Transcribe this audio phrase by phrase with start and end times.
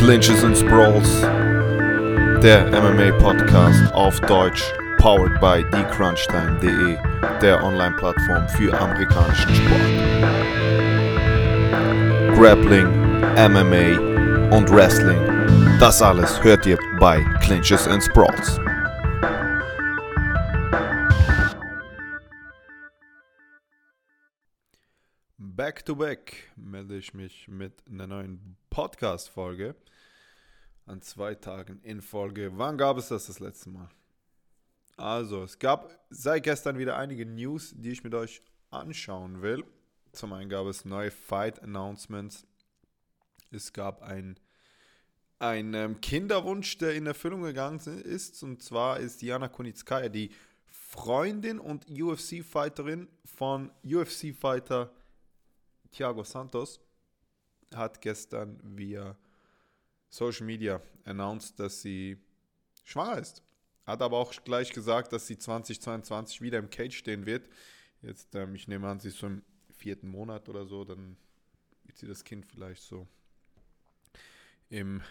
[0.00, 1.20] Clinches and Sprawls,
[2.42, 4.64] der MMA-Podcast auf Deutsch,
[4.96, 6.96] powered by thecrunchtime.de,
[7.42, 9.82] der Online-Plattform für amerikanischen Sport.
[12.34, 12.88] Grappling,
[13.36, 15.20] MMA und Wrestling,
[15.78, 18.58] das alles hört ihr bei Clinches and Sprawls.
[25.80, 29.74] Back to back melde ich mich mit einer neuen Podcast-Folge
[30.84, 32.50] an zwei Tagen in Folge.
[32.56, 33.88] Wann gab es das das letzte Mal?
[34.98, 39.64] Also, es gab seit gestern wieder einige News, die ich mit euch anschauen will.
[40.12, 42.46] Zum einen gab es neue Fight-Announcements.
[43.50, 44.38] Es gab ein,
[45.38, 48.42] ein ähm, Kinderwunsch, der in Erfüllung gegangen ist.
[48.42, 50.30] Und zwar ist Diana Kunitskaya die
[50.66, 54.92] Freundin und UFC-Fighterin von UFC-Fighter
[55.92, 56.80] Thiago Santos
[57.74, 59.16] hat gestern via
[60.08, 62.18] Social Media announced, dass sie
[62.84, 63.42] schwanger ist.
[63.86, 67.48] Hat aber auch gleich gesagt, dass sie 2022 wieder im Cage stehen wird.
[68.02, 71.16] Jetzt, ähm, ich nehme an, sie ist so im vierten Monat oder so, dann
[71.84, 73.06] wird sie das Kind vielleicht so
[74.68, 75.02] im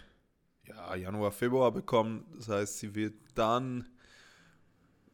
[0.64, 2.26] ja, Januar, Februar bekommen.
[2.36, 3.90] Das heißt, sie wird dann,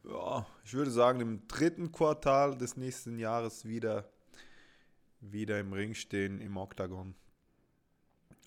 [0.03, 4.09] ja, ich würde sagen, im dritten Quartal des nächsten Jahres wieder
[5.31, 7.15] wieder im Ring stehen im Oktagon.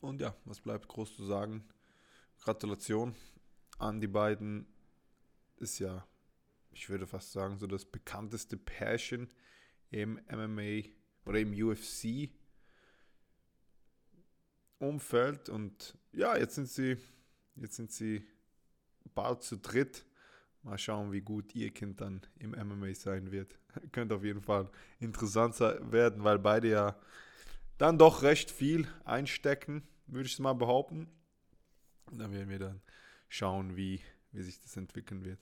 [0.00, 1.64] Und ja, was bleibt groß zu sagen?
[2.40, 3.14] Gratulation
[3.78, 4.66] an die beiden.
[5.56, 6.06] Ist ja,
[6.70, 9.28] ich würde fast sagen, so das bekannteste Pärchen
[9.90, 10.88] im MMA
[11.24, 12.30] oder im UFC
[14.78, 15.48] Umfeld.
[15.48, 16.96] Und ja, jetzt sind sie,
[17.56, 18.24] jetzt sind sie
[19.14, 20.04] bald zu dritt
[20.62, 23.58] Mal schauen, wie gut ihr Kind dann im MMA sein wird.
[23.92, 24.68] Könnte auf jeden Fall
[25.00, 26.96] interessant werden, weil beide ja
[27.78, 31.08] dann doch recht viel einstecken, würde ich es mal behaupten.
[32.10, 32.80] Und dann werden wir dann
[33.28, 34.00] schauen, wie,
[34.32, 35.38] wie sich das entwickeln wird.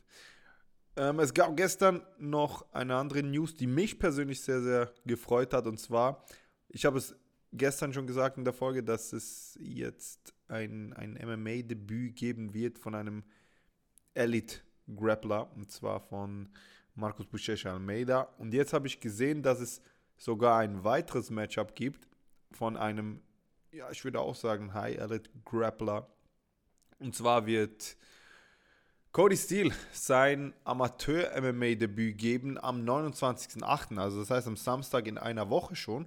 [0.97, 5.67] Ähm, es gab gestern noch eine andere News, die mich persönlich sehr, sehr gefreut hat.
[5.67, 6.25] Und zwar,
[6.69, 7.15] ich habe es
[7.53, 12.95] gestern schon gesagt in der Folge, dass es jetzt ein, ein MMA-Debüt geben wird von
[12.95, 13.25] einem
[14.15, 14.61] Elite
[14.95, 16.49] Grappler, und zwar von
[16.97, 18.23] Marcus Buchecha Almeida.
[18.39, 19.83] Und jetzt habe ich gesehen, dass es
[20.17, 22.09] sogar ein weiteres Matchup gibt
[22.53, 23.21] von einem,
[23.71, 26.09] ja, ich würde auch sagen, High Elite Grappler.
[26.99, 27.97] Und zwar wird
[29.13, 35.77] Cody Steele sein Amateur-MMA-Debüt geben am 29.08., also das heißt am Samstag in einer Woche
[35.77, 36.07] schon.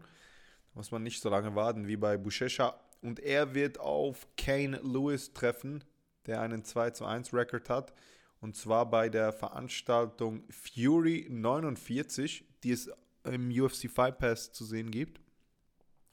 [0.74, 2.80] Muss man nicht so lange warten wie bei Buchecha.
[3.02, 5.84] Und er wird auf Kane Lewis treffen,
[6.26, 7.94] der einen 2 zu 1 Rekord hat.
[8.42, 12.90] Und zwar bei der Veranstaltung Fury 49, die es
[13.26, 15.20] im UFC Fight Pass zu sehen gibt.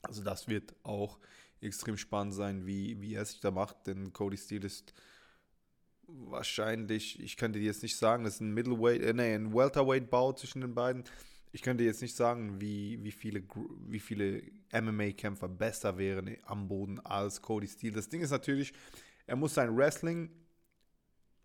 [0.01, 1.19] Also das wird auch
[1.61, 4.93] extrem spannend sein, wie, wie er sich da macht, denn Cody Steele ist
[6.07, 10.33] wahrscheinlich, ich könnte dir jetzt nicht sagen, das ist ein Middleweight, äh, nee, ein Welterweight-Bau
[10.33, 11.03] zwischen den beiden.
[11.51, 13.43] Ich könnte jetzt nicht sagen, wie, wie viele,
[13.87, 17.93] wie viele MMA-Kämpfer besser wären am Boden als Cody Steele.
[17.93, 18.73] Das Ding ist natürlich,
[19.25, 20.29] er muss sein Wrestling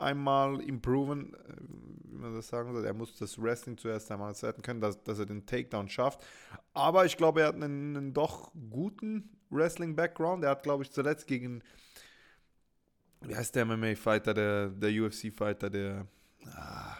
[0.02, 1.38] einmal improven, äh,
[2.04, 2.84] wie man das sagen soll.
[2.84, 6.24] Er muss das Wrestling zuerst einmal setzen können, dass, dass er den Takedown schafft.
[6.74, 10.44] Aber ich glaube, er hat einen, einen doch guten Wrestling-Background.
[10.44, 11.62] Er hat, glaube ich, zuletzt gegen,
[13.20, 16.06] wie heißt der MMA-Fighter, der, der UFC-Fighter, der
[16.54, 16.96] ah,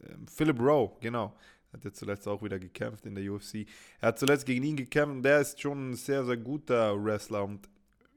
[0.00, 1.34] ähm, Philip Rowe, genau.
[1.72, 3.66] Hat er zuletzt auch wieder gekämpft in der UFC.
[4.00, 7.44] Er hat zuletzt gegen ihn gekämpft und der ist schon ein sehr, sehr guter Wrestler.
[7.44, 7.68] Und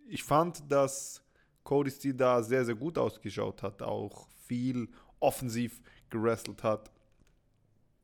[0.08, 1.22] ich fand, dass
[1.64, 4.90] Cody Steele da sehr, sehr gut ausgeschaut hat, auch viel
[5.20, 6.92] offensiv gewrestelt hat.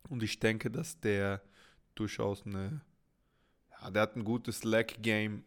[0.10, 1.42] Und ich denke, dass der
[1.96, 2.82] durchaus eine,
[3.72, 5.44] ja, der hat ein gutes Leg-Game.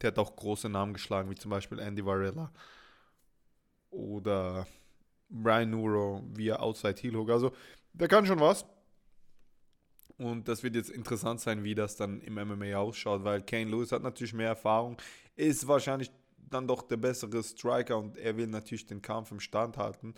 [0.00, 2.50] Der hat auch große Namen geschlagen, wie zum Beispiel Andy Varela
[3.90, 4.66] oder
[5.28, 7.30] Brian Nuro via Outside Heel Hook.
[7.30, 7.52] Also,
[7.92, 8.64] der kann schon was.
[10.16, 13.92] Und das wird jetzt interessant sein, wie das dann im MMA ausschaut, weil Kane Lewis
[13.92, 14.98] hat natürlich mehr Erfahrung,
[15.34, 16.10] ist wahrscheinlich
[16.48, 20.14] dann doch der bessere Striker und er will natürlich den Kampf im Stand halten.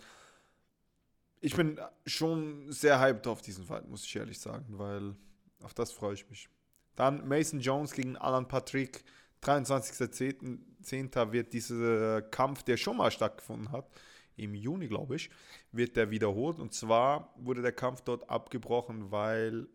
[1.41, 5.15] Ich bin schon sehr hyped auf diesen Fight, muss ich ehrlich sagen, weil
[5.61, 6.49] auf das freue ich mich.
[6.95, 9.03] Dann Mason Jones gegen Alan Patrick.
[9.41, 11.31] 23.10.
[11.33, 13.89] wird dieser Kampf, der schon mal stattgefunden hat,
[14.37, 15.29] im Juni, glaube ich,
[15.71, 16.59] wird der wiederholt.
[16.59, 19.67] Und zwar wurde der Kampf dort abgebrochen, weil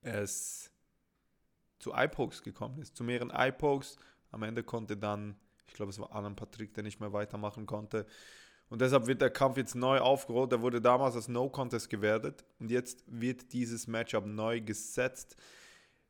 [0.00, 0.70] es
[1.78, 2.96] zu Eye-Pokes gekommen ist.
[2.96, 3.98] Zu mehreren Eye-Pokes
[4.30, 5.36] am Ende konnte dann,
[5.66, 8.06] ich glaube, es war Alan Patrick, der nicht mehr weitermachen konnte.
[8.68, 10.50] Und deshalb wird der Kampf jetzt neu aufgerollt.
[10.50, 15.36] Der wurde damals als No-Contest gewertet und jetzt wird dieses Matchup neu gesetzt.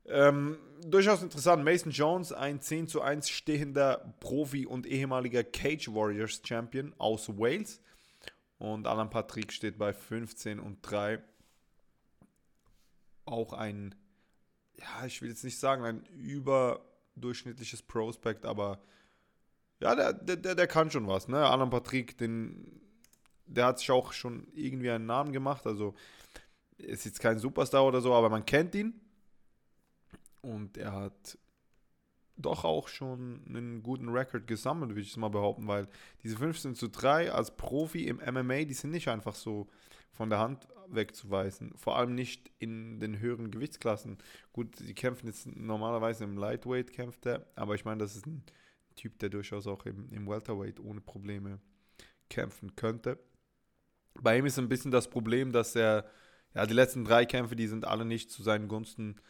[0.05, 1.63] Ähm, durchaus interessant.
[1.63, 7.81] Mason Jones, ein 10 zu 1 stehender Profi und ehemaliger Cage Warriors Champion aus Wales.
[8.57, 11.21] Und Alan Patrick steht bei 15 und 3.
[13.25, 13.93] Auch ein,
[14.79, 16.03] ja, ich will jetzt nicht sagen, ein
[17.17, 18.79] überdurchschnittliches Prospect, aber
[19.79, 21.27] ja, der, der, der kann schon was.
[21.27, 21.37] Ne?
[21.37, 22.81] Alan Patrick, den,
[23.45, 25.67] der hat sich auch schon irgendwie einen Namen gemacht.
[25.67, 25.93] Also
[26.77, 28.99] ist jetzt kein Superstar oder so, aber man kennt ihn.
[30.41, 31.37] Und er hat
[32.37, 35.87] doch auch schon einen guten Rekord gesammelt, würde ich mal behaupten, weil
[36.23, 39.67] diese 15 zu 3 als Profi im MMA, die sind nicht einfach so
[40.11, 41.73] von der Hand wegzuweisen.
[41.75, 44.17] Vor allem nicht in den höheren Gewichtsklassen.
[44.53, 48.43] Gut, sie kämpfen jetzt normalerweise im Lightweight, kämpft er, aber ich meine, das ist ein
[48.95, 51.59] Typ, der durchaus auch im, im Welterweight ohne Probleme
[52.29, 53.19] kämpfen könnte.
[54.21, 56.05] Bei ihm ist ein bisschen das Problem, dass er,
[56.55, 59.21] ja, die letzten drei Kämpfe, die sind alle nicht zu seinen Gunsten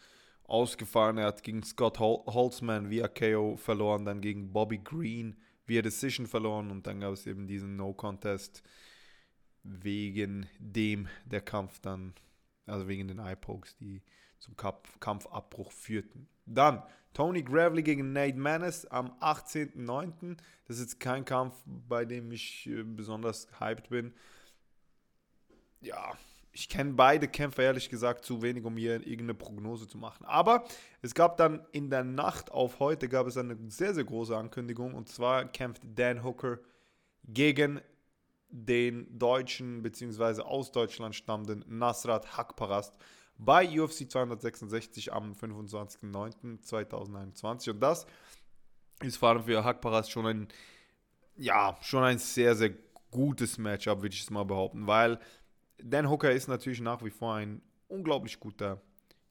[0.48, 1.18] ausgefahren.
[1.18, 5.36] Er hat gegen Scott Hol Holtzman via KO verloren, dann gegen Bobby Green
[5.66, 8.62] via Decision verloren und dann gab es eben diesen No-Contest
[9.62, 12.14] wegen dem der Kampf dann,
[12.66, 14.02] also wegen den Eye-Pokes, die
[14.38, 16.28] zum Kampf Kampfabbruch führten.
[16.46, 20.36] Dann Tony Gravely gegen Nate Maness am 18.09.
[20.66, 24.14] Das ist jetzt kein Kampf, bei dem ich äh, besonders hyped bin.
[25.80, 26.16] Ja,
[26.58, 30.26] ich kenne beide Kämpfer ehrlich gesagt zu wenig, um hier irgendeine Prognose zu machen.
[30.26, 30.64] Aber
[31.02, 34.94] es gab dann in der Nacht auf heute gab es eine sehr, sehr große Ankündigung.
[34.94, 36.58] Und zwar kämpft Dan Hooker
[37.22, 37.80] gegen
[38.48, 40.42] den deutschen bzw.
[40.42, 42.98] aus Deutschland stammenden Nasrat Hakparast
[43.36, 47.70] bei UFC 266 am 25.09.2021.
[47.70, 48.04] Und das
[49.00, 50.48] ist vor allem für Hakparast schon ein,
[51.36, 52.74] ja, schon ein sehr, sehr
[53.12, 55.20] gutes Matchup, würde ich es mal behaupten, weil
[55.82, 58.82] Dan Hooker ist natürlich nach wie vor ein unglaublich guter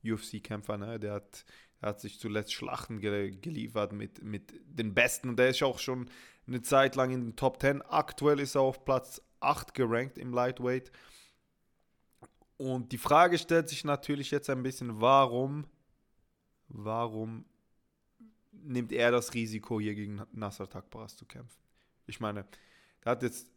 [0.03, 0.77] UFC-Kämpfer.
[0.77, 0.99] Ne?
[0.99, 1.45] Der, hat,
[1.81, 5.79] der hat sich zuletzt Schlachten ge geliefert mit, mit den Besten und der ist auch
[5.79, 6.09] schon
[6.47, 7.81] eine Zeit lang in den Top 10.
[7.81, 10.91] Aktuell ist er auf Platz 8 gerankt im Lightweight.
[12.57, 15.67] Und die Frage stellt sich natürlich jetzt ein bisschen, warum,
[16.69, 17.45] warum
[18.51, 21.61] nimmt er das Risiko, hier gegen Nasser Takbaras zu kämpfen?
[22.07, 22.45] Ich meine,
[23.01, 23.51] er hat jetzt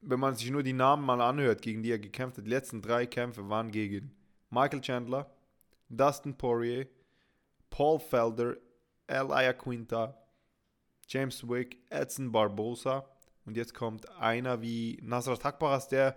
[0.00, 2.82] wenn man sich nur die Namen mal anhört, gegen die er gekämpft hat, die letzten
[2.82, 4.14] drei Kämpfe waren gegen
[4.50, 5.30] Michael Chandler,
[5.88, 6.86] Dustin Poirier,
[7.68, 8.56] Paul Felder,
[9.06, 10.16] Elia Quinta,
[11.08, 13.04] James Wick, Edson Barbosa
[13.44, 16.16] und jetzt kommt einer wie Nasrat Akbaras, der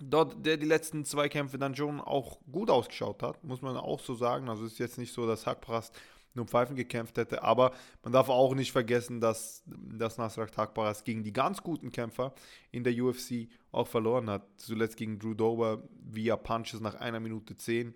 [0.00, 4.00] dort, der die letzten zwei Kämpfe dann schon auch gut ausgeschaut hat, muss man auch
[4.00, 4.48] so sagen.
[4.48, 5.92] Also ist jetzt nicht so, dass Hakparas
[6.34, 7.42] nur Pfeifen gekämpft hätte.
[7.42, 12.34] Aber man darf auch nicht vergessen, dass, dass Nasrat Takbaras gegen die ganz guten Kämpfer
[12.70, 14.42] in der UFC auch verloren hat.
[14.56, 17.94] Zuletzt gegen Drew Dober via Punches nach einer Minute zehn.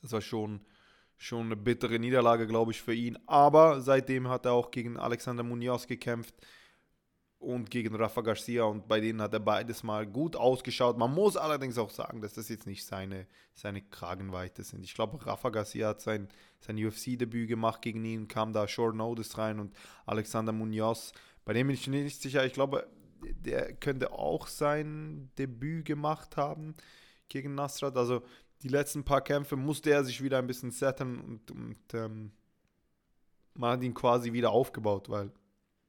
[0.00, 0.60] Das war schon,
[1.16, 3.18] schon eine bittere Niederlage, glaube ich, für ihn.
[3.26, 6.34] Aber seitdem hat er auch gegen Alexander Munoz gekämpft
[7.42, 10.96] und gegen Rafa Garcia und bei denen hat er beides mal gut ausgeschaut.
[10.96, 14.84] Man muss allerdings auch sagen, dass das jetzt nicht seine, seine Kragenweite sind.
[14.84, 16.28] Ich glaube, Rafa Garcia hat sein,
[16.60, 19.74] sein UFC-Debüt gemacht gegen ihn, kam da Short Notice rein und
[20.06, 21.12] Alexander Munoz,
[21.44, 22.86] bei dem bin ich nicht sicher, ich glaube,
[23.22, 26.74] der könnte auch sein Debüt gemacht haben
[27.28, 27.96] gegen Nasrat.
[27.96, 28.22] Also
[28.62, 32.30] die letzten paar Kämpfe musste er sich wieder ein bisschen setten und, und ähm,
[33.54, 35.32] man hat ihn quasi wieder aufgebaut, weil,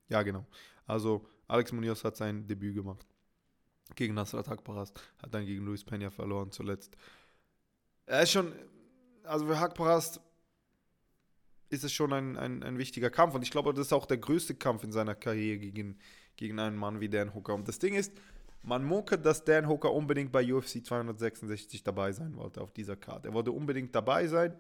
[0.10, 0.46] ja genau.
[0.86, 3.06] Also Alex Munoz hat sein Debüt gemacht
[3.96, 6.96] gegen Nasrat Hakparast, hat dann gegen Luis Peña verloren zuletzt.
[8.06, 8.54] Er ist schon,
[9.24, 10.20] also für Hakparast
[11.70, 14.18] ist es schon ein, ein, ein wichtiger Kampf und ich glaube, das ist auch der
[14.18, 15.98] größte Kampf in seiner Karriere gegen,
[16.36, 17.56] gegen einen Mann wie Dan Hooker.
[17.56, 18.14] Und das Ding ist,
[18.62, 23.30] man munkelt, dass Dan Hooker unbedingt bei UFC 266 dabei sein wollte auf dieser Karte.
[23.30, 24.56] Er wollte unbedingt dabei sein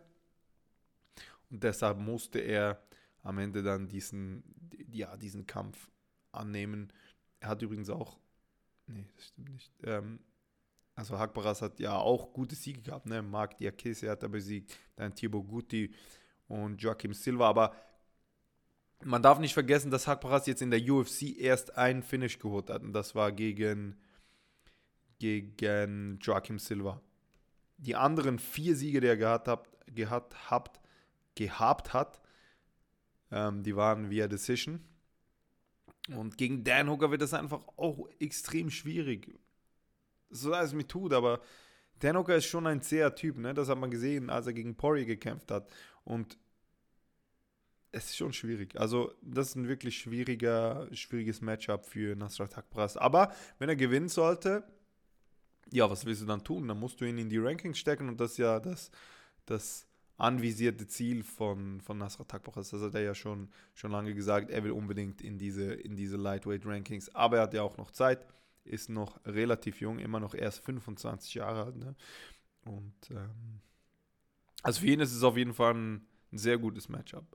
[1.49, 2.81] und deshalb musste er
[3.21, 4.43] am Ende dann diesen,
[4.91, 5.89] ja, diesen Kampf
[6.33, 6.91] annehmen.
[7.39, 8.19] Er hat übrigens auch,
[8.87, 9.71] nee, das stimmt nicht.
[9.83, 10.19] Ähm,
[10.95, 13.21] also Hakbaras hat ja auch gute Siege gehabt, ne?
[13.21, 15.93] Marc Diakese hat er besiegt, dann Thibaut Guti
[16.47, 17.75] und Joachim Silva, aber
[19.03, 22.83] man darf nicht vergessen, dass Hakbaras jetzt in der UFC erst einen Finish geholt hat
[22.83, 23.97] und das war gegen,
[25.19, 27.01] gegen Joachim Silva.
[27.77, 30.79] Die anderen vier Siege, die er gehabt hat, gehabt, habt,
[31.35, 32.21] gehabt hat,
[33.31, 34.79] ähm, die waren via Decision.
[36.09, 39.39] Und gegen Dan Hooker wird das einfach auch extrem schwierig.
[40.29, 41.41] So leid es mir tut, aber
[41.99, 43.53] Dan Hooker ist schon ein zäher Typ, ne?
[43.53, 45.71] Das hat man gesehen, als er gegen Poirier gekämpft hat.
[46.03, 46.37] Und
[47.93, 48.77] es ist schon schwierig.
[48.79, 52.97] Also, das ist ein wirklich schwieriger, schwieriges Matchup für Nasrat Hakpras.
[52.97, 54.63] Aber wenn er gewinnen sollte,
[55.71, 56.67] ja, was willst du dann tun?
[56.67, 58.91] Dann musst du ihn in die Rankings stecken und das ist ja das,
[59.45, 62.73] das anvisierte Ziel von, von Nasrat Takbach ist.
[62.73, 64.49] Das hat er ja schon, schon lange gesagt.
[64.49, 67.13] Er will unbedingt in diese, in diese Lightweight Rankings.
[67.15, 68.25] Aber er hat ja auch noch Zeit,
[68.63, 71.75] ist noch relativ jung, immer noch erst 25 Jahre alt.
[71.75, 71.95] Ne?
[72.65, 73.61] Und ähm,
[74.61, 77.25] also für ihn ist es auf jeden Fall ein, ein sehr gutes Matchup.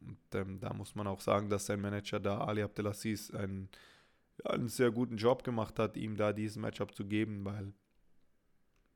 [0.00, 3.68] Und ähm, da muss man auch sagen, dass sein Manager da, Ali Abdelaziz, einen,
[4.44, 7.72] einen sehr guten Job gemacht hat, ihm da dieses Matchup zu geben, weil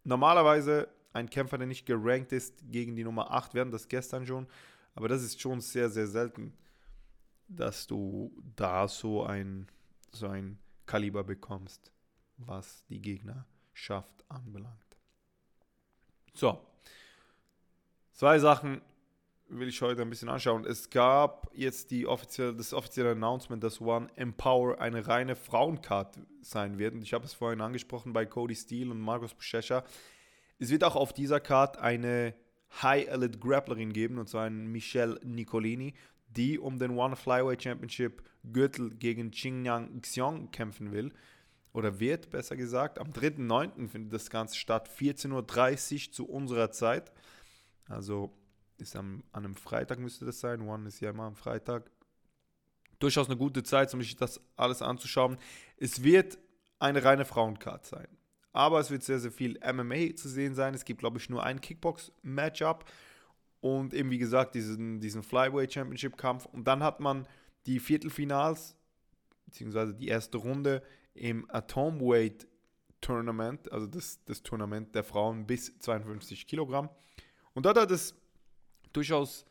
[0.04, 4.46] normalerweise ein Kämpfer, der nicht gerankt ist, gegen die Nummer 8, werden das gestern schon,
[4.94, 6.52] aber das ist schon sehr, sehr selten,
[7.48, 9.68] dass du da so ein,
[10.10, 11.90] so ein Kaliber bekommst,
[12.36, 14.76] was die Gegnerschaft anbelangt.
[16.34, 16.66] So,
[18.12, 18.80] zwei Sachen
[19.48, 20.64] will ich heute ein bisschen anschauen.
[20.64, 26.78] Es gab jetzt die offizielle, das offizielle Announcement, dass One Empower eine reine Frauencard sein
[26.78, 26.94] wird.
[26.94, 29.84] Und ich habe es vorhin angesprochen bei Cody Steele und Markus Buschescher.
[30.62, 32.34] Es wird auch auf dieser Card eine
[32.82, 35.92] High Elite Grapplerin geben, und zwar eine Michelle Nicolini,
[36.28, 41.12] die um den One Flyweight Championship Gürtel gegen Qingyang Xiong kämpfen will.
[41.72, 43.00] Oder wird, besser gesagt.
[43.00, 43.88] Am 3.9.
[43.88, 47.10] findet das Ganze statt, 14.30 Uhr zu unserer Zeit.
[47.88, 48.32] Also
[48.78, 50.60] ist am, an einem Freitag müsste das sein.
[50.60, 51.90] One ist ja immer am Freitag.
[53.00, 55.38] Durchaus eine gute Zeit, um sich das alles anzuschauen.
[55.76, 56.38] Es wird
[56.78, 58.06] eine reine Frauencard sein.
[58.52, 60.74] Aber es wird sehr, sehr viel MMA zu sehen sein.
[60.74, 62.84] Es gibt, glaube ich, nur ein Kickbox-Matchup.
[63.60, 66.46] Und eben, wie gesagt, diesen, diesen Flyweight Championship-Kampf.
[66.46, 67.26] Und dann hat man
[67.66, 68.76] die Viertelfinals,
[69.46, 70.82] beziehungsweise die erste Runde
[71.14, 72.46] im Atomweight
[73.00, 76.88] Tournament, also das, das Tournament der Frauen bis 52 Kilogramm.
[77.52, 78.14] Und dort hat es
[78.92, 79.44] durchaus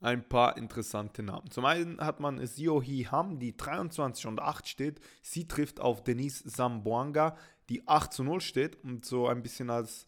[0.00, 1.50] ein paar interessante Namen.
[1.50, 5.00] Zum einen hat man Sio Hee Ham, die 23 und 8 steht.
[5.22, 7.36] Sie trifft auf Denise Zamboanga,
[7.68, 8.76] die 8 zu 0 steht.
[8.84, 10.06] Und so ein bisschen als,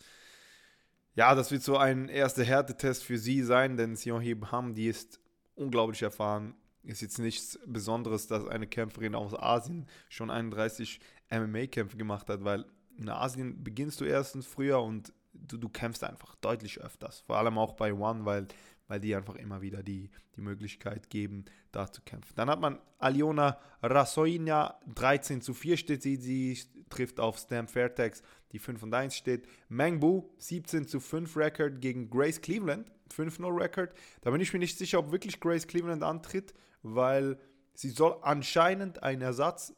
[1.14, 4.87] ja, das wird so ein erster Härtetest für sie sein, denn Sio Hee Ham, die
[4.87, 5.21] ist
[5.55, 6.55] unglaublich erfahren.
[6.83, 11.00] Ist jetzt nichts Besonderes, dass eine Kämpferin aus Asien schon 31
[11.31, 12.64] MMA-Kämpfe gemacht hat, weil
[12.97, 17.21] in Asien beginnst du erstens früher und du, du kämpfst einfach deutlich öfters.
[17.21, 18.49] Vor allem auch bei One, weil
[18.90, 22.35] weil die einfach immer wieder die, die Möglichkeit geben, da zu kämpfen.
[22.35, 26.59] Dann hat man Aliona Rasoina, 13 zu 4 steht sie, sie
[26.90, 29.47] trifft auf Stam Fairtex, die 5 und 1 steht.
[29.68, 33.94] Mengbu, 17 zu 5 Record gegen Grace Cleveland, 5-0 Record.
[34.20, 37.38] Da bin ich mir nicht sicher, ob wirklich Grace Cleveland antritt, weil
[37.75, 39.73] sie soll anscheinend ein Ersatz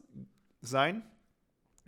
[0.61, 1.03] sein.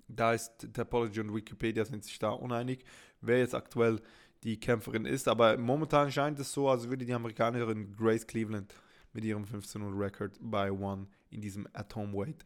[0.08, 2.86] Da ist Topology und Wikipedia sind sich da uneinig,
[3.22, 4.02] wer jetzt aktuell
[4.44, 5.28] die Kämpferin ist.
[5.28, 8.74] Aber momentan scheint es so, als würde die Amerikanerin Grace Cleveland
[9.14, 12.46] mit ihrem 15-0-Record bei One in diesem Atomweight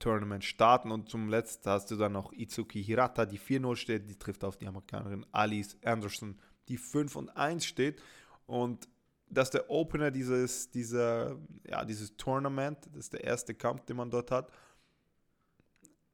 [0.00, 0.90] Tournament starten.
[0.90, 4.10] Und zum letzten hast du dann noch Izuki Hirata, die 4-0 steht.
[4.10, 6.36] Die trifft auf die Amerikanerin Alice Anderson,
[6.68, 8.02] die 5 1 steht.
[8.46, 8.88] Und
[9.28, 11.38] das ist der Opener dieses, dieser,
[11.68, 12.78] ja, dieses Tournament.
[12.92, 14.50] Das ist der erste Kampf, den man dort hat.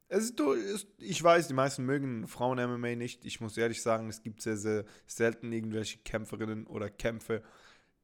[0.08, 3.24] Es ist, ich weiß, die meisten mögen Frauen-MMA nicht.
[3.24, 7.42] Ich muss ehrlich sagen, es gibt sehr, sehr selten irgendwelche Kämpferinnen oder Kämpfe,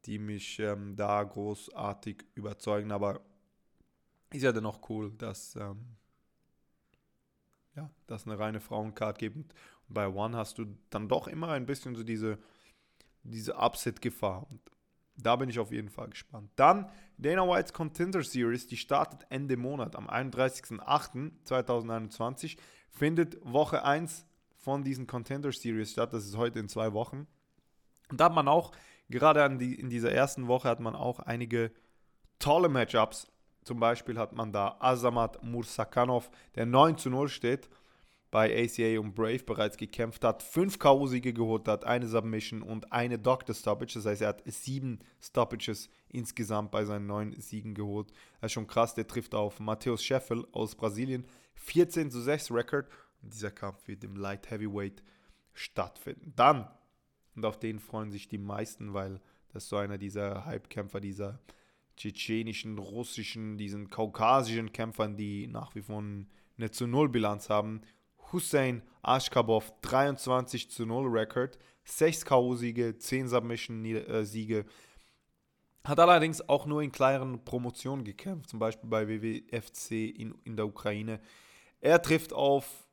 [0.07, 2.91] die mich ähm, da großartig überzeugen.
[2.91, 3.21] Aber
[4.33, 5.97] ist ja dennoch cool, dass ähm,
[7.77, 9.37] ja, dass eine reine Frauencard gibt.
[9.37, 9.53] Und
[9.89, 12.39] bei One hast du dann doch immer ein bisschen so diese,
[13.23, 14.47] diese Upset-Gefahr.
[15.17, 16.51] Da bin ich auf jeden Fall gespannt.
[16.57, 22.59] Dann Dana Whites Contender Series, die startet Ende Monat am 31.08.2021.
[22.91, 26.12] Findet Woche 1 von diesen Contender Series statt.
[26.12, 27.27] Das ist heute in zwei Wochen.
[28.11, 28.73] Und da hat man auch,
[29.09, 31.73] gerade die, in dieser ersten Woche, hat man auch einige
[32.39, 33.32] tolle Matchups.
[33.64, 37.69] Zum Beispiel hat man da Azamat Mursakanov, der 9 zu 0 steht
[38.33, 43.19] bei ACA und Brave bereits gekämpft hat, fünf K.O.-Siege geholt hat, eine Submission und eine
[43.19, 43.92] Doctor Stoppage.
[43.95, 48.11] Das heißt, er hat sieben Stoppages insgesamt bei seinen neun Siegen geholt.
[48.40, 48.95] Das ist schon krass.
[48.95, 51.26] Der trifft auf Matthäus Scheffel aus Brasilien.
[51.57, 52.88] 14 zu 6 Record.
[53.23, 55.02] Und dieser Kampf wird im Light Heavyweight
[55.52, 56.33] stattfinden.
[56.35, 56.71] Dann,
[57.37, 59.21] und auf den freuen sich die meisten, weil
[59.52, 61.38] das ist so einer dieser Hype-Kämpfer, dieser
[62.03, 66.03] tschetschenischen, russischen, diesen kaukasischen Kämpfern, die nach wie vor
[66.59, 67.83] eine zu Null Bilanz haben
[68.33, 74.65] Hussein Ashkabov 23 zu 0 Record, 6 K.O.-Siege, 10 Submission-Siege.
[75.85, 80.67] Hat allerdings auch nur in kleineren Promotionen gekämpft, zum Beispiel bei WWFC in, in der
[80.67, 81.21] Ukraine.
[81.81, 82.87] Er trifft auf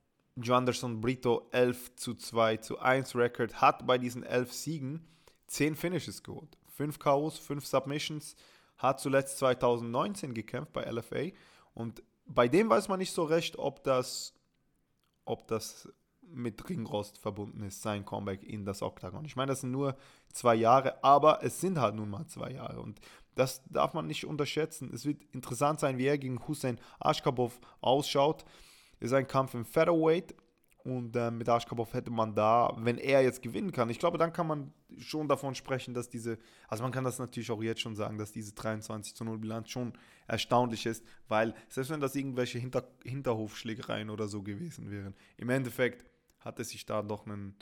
[0.47, 5.07] Anderson Brito 11 zu 2 zu 1 Record, hat bei diesen 11 Siegen
[5.47, 6.57] 10 Finishes geholt.
[6.75, 8.35] 5 K.O.s, 5 Submissions,
[8.79, 11.35] hat zuletzt 2019 gekämpft bei LFA
[11.73, 14.33] und bei dem weiß man nicht so recht, ob das
[15.25, 15.87] ob das
[16.21, 19.25] mit Ringrost verbunden ist, sein Comeback in das Octagon.
[19.25, 19.95] Ich meine, das sind nur
[20.31, 22.99] zwei Jahre, aber es sind halt nun mal zwei Jahre und
[23.35, 24.91] das darf man nicht unterschätzen.
[24.93, 28.43] Es wird interessant sein, wie er gegen Hussein Ashkabov ausschaut.
[28.99, 30.35] Ist ein Kampf im Featherweight
[30.89, 34.33] und äh, mit Ashkabov hätte man da, wenn er jetzt gewinnen kann, ich glaube, dann
[34.33, 37.95] kann man schon davon sprechen, dass diese, also man kann das natürlich auch jetzt schon
[37.95, 39.93] sagen, dass diese 23 zu 0 Bilanz schon
[40.27, 46.05] erstaunlich ist, weil selbst wenn das irgendwelche Hinter Hinterhofschlägereien oder so gewesen wären, im Endeffekt
[46.39, 47.55] hat es sich da doch einen,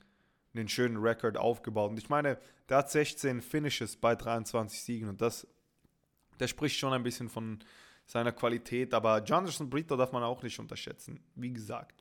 [0.56, 1.92] einen schönen Rekord aufgebaut.
[1.92, 2.38] Und ich meine,
[2.70, 5.48] der hat 16 Finishes bei 23 Siegen und das,
[6.40, 7.60] der spricht schon ein bisschen von
[8.06, 11.20] seiner Qualität, aber Jonathan Brito darf man auch nicht unterschätzen.
[11.36, 11.97] Wie gesagt,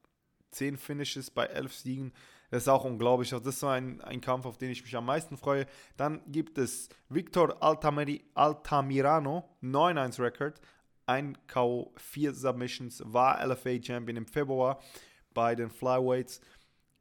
[0.50, 2.12] 10 Finishes bei 11 Siegen,
[2.50, 3.30] das ist auch unglaublich.
[3.30, 5.66] Das ist so ein, ein Kampf, auf den ich mich am meisten freue.
[5.96, 10.60] Dann gibt es Victor Altamiri, Altamirano, 9-1 Record,
[11.06, 14.80] 1 K.O., 4 Submissions, war LFA Champion im Februar
[15.34, 16.40] bei den Flyweights.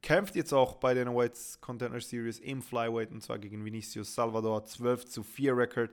[0.02, 4.64] Kämpft jetzt auch bei den Weights Contender Series im Flyweight und zwar gegen Vinicius Salvador
[4.64, 5.90] 12 zu 4 Record.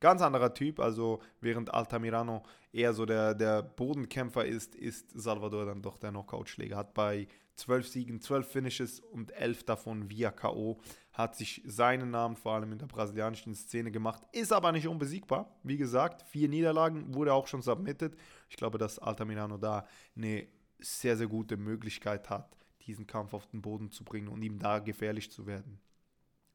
[0.00, 5.82] Ganz anderer Typ, also während Altamirano eher so der, der Bodenkämpfer ist, ist Salvador dann
[5.82, 6.76] doch der Knockout-Schläger.
[6.76, 7.26] Hat bei
[7.56, 10.78] 12 Siegen, 12 Finishes und 11 davon via K.O.
[11.12, 15.58] Hat sich seinen Namen vor allem in der brasilianischen Szene gemacht, ist aber nicht unbesiegbar.
[15.64, 18.16] Wie gesagt, vier Niederlagen, wurde auch schon submitted.
[18.48, 19.84] Ich glaube, dass Altamirano da
[20.16, 20.46] eine
[20.78, 24.78] sehr, sehr gute Möglichkeit hat, diesen Kampf auf den Boden zu bringen und ihm da
[24.78, 25.80] gefährlich zu werden.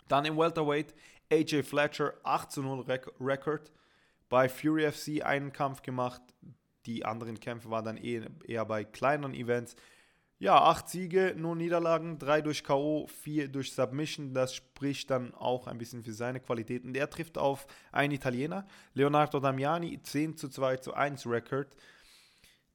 [0.07, 0.93] Dann im Welterweight
[1.33, 2.85] AJ Fletcher 8 zu 0
[3.19, 3.71] Record.
[4.29, 6.21] Bei Fury FC einen Kampf gemacht.
[6.85, 9.75] Die anderen Kämpfe waren dann eher, eher bei kleineren Events.
[10.37, 14.33] Ja, 8 Siege, nur Niederlagen, 3 durch K.O., 4 durch Submission.
[14.33, 16.93] Das spricht dann auch ein bisschen für seine Qualitäten.
[16.93, 21.75] Der trifft auf einen Italiener, Leonardo Damiani, 10 zu 2 zu 1 Record.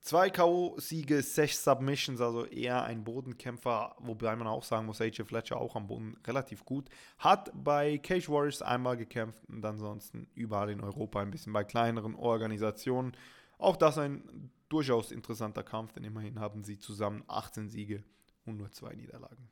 [0.00, 5.56] Zwei K.O.-Siege, sechs Submissions, also eher ein Bodenkämpfer, wobei man auch sagen muss, AJ Fletcher
[5.58, 6.88] auch am Boden relativ gut.
[7.18, 12.14] Hat bei Cage Warriors einmal gekämpft und ansonsten überall in Europa ein bisschen bei kleineren
[12.14, 13.12] Organisationen.
[13.58, 18.04] Auch das ein durchaus interessanter Kampf, denn immerhin haben sie zusammen 18 Siege
[18.44, 19.50] und nur zwei Niederlagen.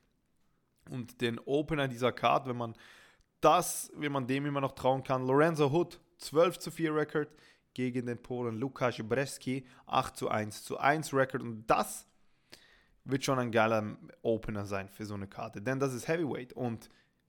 [0.91, 2.75] Und den Opener dieser Card, wenn man
[3.41, 7.29] das, wenn man dem immer noch trauen kann, Lorenzo Hood, 12 zu 4 Record,
[7.77, 11.43] gegen den Polen Lukasz Breski 8 zu 1 zu 1 Record.
[11.43, 12.07] Und das
[13.05, 16.55] wird schon ein geiler Opener sein für so eine Karte, denn das ist Heavyweight.
[16.55, 16.89] Und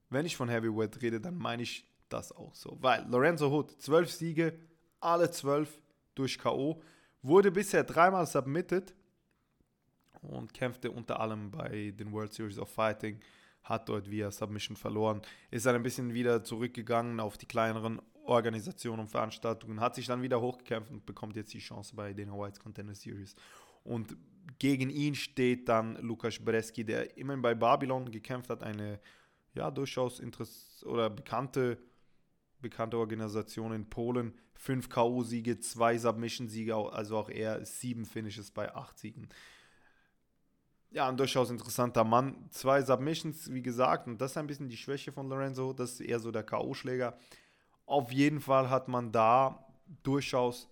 [0.09, 4.09] wenn ich von Heavyweight rede, dann meine ich das auch so, weil Lorenzo Hood 12
[4.09, 4.59] Siege,
[5.01, 5.81] alle 12
[6.15, 6.81] durch KO,
[7.21, 8.95] wurde bisher dreimal submitted
[10.21, 13.19] und kämpfte unter anderem bei den World Series of Fighting,
[13.63, 19.01] hat dort via Submission verloren, ist dann ein bisschen wieder zurückgegangen auf die kleineren Organisationen
[19.01, 22.59] und Veranstaltungen, hat sich dann wieder hochgekämpft und bekommt jetzt die Chance bei den Whites
[22.59, 23.35] Contender Series.
[23.83, 24.15] Und
[24.59, 28.99] gegen ihn steht dann Lukas Breski, der immerhin bei Babylon gekämpft hat, eine
[29.53, 31.77] ja durchaus interess oder bekannte,
[32.61, 34.33] bekannte Organisation in Polen.
[34.53, 39.29] Fünf K.O.-Siege, zwei Submission-Siege, also auch er sieben Finishes bei acht Siegen.
[40.89, 42.47] Ja, ein durchaus interessanter Mann.
[42.49, 46.01] Zwei Submissions, wie gesagt, und das ist ein bisschen die Schwäche von Lorenzo, das ist
[46.01, 47.13] eher so der K.O.-Schläger
[47.87, 49.65] auf jeden Fall hat man da
[50.03, 50.69] durchaus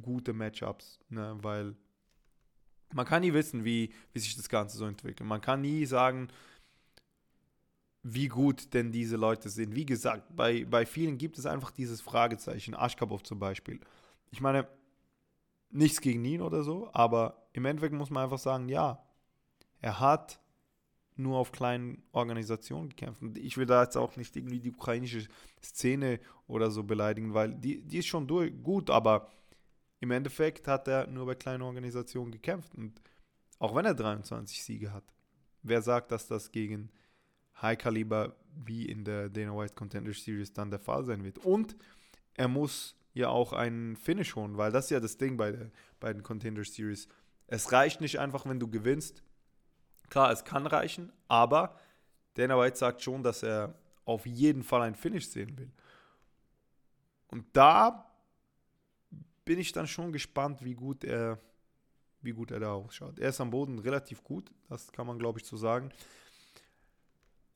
[0.00, 1.36] gute Matchups, ne?
[1.42, 1.74] weil
[2.92, 5.28] man kann nie wissen, wie, wie sich das Ganze so entwickelt.
[5.28, 6.28] Man kann nie sagen,
[8.02, 9.74] wie gut denn diese Leute sind.
[9.74, 12.74] Wie gesagt, bei, bei vielen gibt es einfach dieses Fragezeichen.
[12.74, 13.80] Aschkabov zum Beispiel.
[14.30, 14.68] Ich meine,
[15.70, 19.02] nichts gegen ihn oder so, aber im Endeffekt muss man einfach sagen, ja,
[19.80, 20.40] er hat
[21.20, 23.22] nur auf kleinen Organisationen gekämpft.
[23.22, 25.26] Und ich will da jetzt auch nicht irgendwie die ukrainische
[25.62, 29.30] Szene oder so beleidigen, weil die, die ist schon durch, gut, aber
[30.00, 32.74] im Endeffekt hat er nur bei kleinen Organisationen gekämpft.
[32.74, 33.00] Und
[33.58, 35.04] auch wenn er 23 Siege hat,
[35.62, 36.90] wer sagt, dass das gegen
[37.60, 41.38] High Caliber wie in der Dana White Contender Series dann der Fall sein wird?
[41.38, 41.76] Und
[42.34, 45.70] er muss ja auch einen Finish holen, weil das ist ja das Ding bei, der,
[45.98, 47.08] bei den Contender Series.
[47.46, 49.22] Es reicht nicht einfach, wenn du gewinnst,
[50.10, 51.78] Klar, es kann reichen, aber
[52.34, 55.70] Dana White sagt schon, dass er auf jeden Fall ein Finish sehen will.
[57.28, 58.10] Und da
[59.44, 61.38] bin ich dann schon gespannt, wie gut er,
[62.20, 63.18] wie gut er da ausschaut.
[63.18, 65.90] Er ist am Boden relativ gut, das kann man glaube ich so sagen.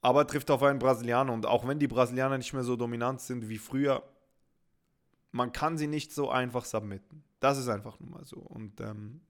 [0.00, 3.48] Aber trifft auf einen Brasilianer und auch wenn die Brasilianer nicht mehr so dominant sind
[3.48, 4.02] wie früher,
[5.32, 7.24] man kann sie nicht so einfach submitten.
[7.40, 8.36] Das ist einfach nur mal so.
[8.36, 9.20] Und ähm,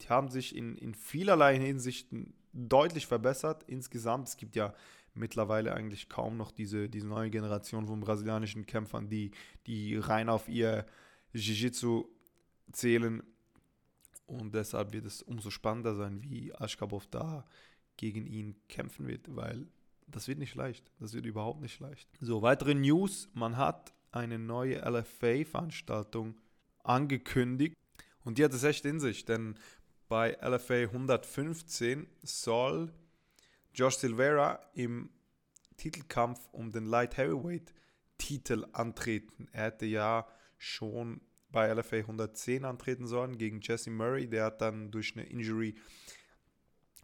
[0.00, 4.28] die haben sich in, in vielerlei Hinsichten deutlich verbessert insgesamt.
[4.28, 4.74] Es gibt ja
[5.14, 9.30] mittlerweile eigentlich kaum noch diese, diese neue Generation von brasilianischen Kämpfern, die,
[9.66, 10.86] die rein auf ihr
[11.32, 12.04] Jiu-Jitsu
[12.72, 13.22] zählen.
[14.26, 17.44] Und deshalb wird es umso spannender sein, wie Ashkabov da
[17.96, 19.66] gegen ihn kämpfen wird, weil
[20.06, 20.90] das wird nicht leicht.
[20.98, 22.08] Das wird überhaupt nicht leicht.
[22.20, 23.28] So, weitere News.
[23.34, 26.36] Man hat eine neue LFA-Veranstaltung
[26.82, 27.76] angekündigt.
[28.24, 29.56] Und die hat es echt in sich, denn
[30.08, 32.92] bei LFA 115 soll
[33.74, 35.10] Josh Silvera im
[35.76, 37.74] Titelkampf um den Light Heavyweight
[38.18, 39.48] Titel antreten.
[39.52, 40.26] Er hätte ja
[40.58, 44.28] schon bei LFA 110 antreten sollen gegen Jesse Murray.
[44.28, 45.74] Der hat dann durch eine Injury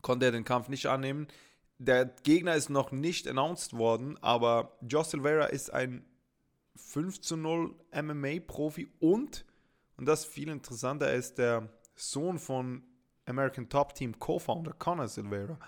[0.03, 1.29] konnte er den Kampf nicht annehmen.
[1.79, 6.05] Der Gegner ist noch nicht announced worden, aber Josh Silvera ist ein
[6.77, 9.45] 5 zu 0 MMA-Profi und,
[9.97, 12.83] und das viel interessanter, er ist der Sohn von
[13.27, 15.59] American Top Team Co-Founder Conor Silvera.